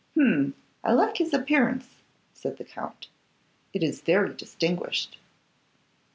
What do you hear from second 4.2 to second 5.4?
distinguished.